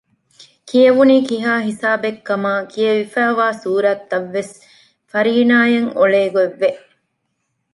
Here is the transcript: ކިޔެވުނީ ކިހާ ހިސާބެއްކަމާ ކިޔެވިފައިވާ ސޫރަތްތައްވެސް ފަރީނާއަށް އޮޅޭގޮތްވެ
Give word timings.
ކިޔެވުނީ 0.67 1.15
ކިހާ 1.29 1.53
ހިސާބެއްކަމާ 1.67 2.51
ކިޔެވިފައިވާ 2.71 3.47
ސޫރަތްތައްވެސް 3.61 4.53
ފަރީނާއަށް 5.11 5.89
އޮޅޭގޮތްވެ 5.97 6.69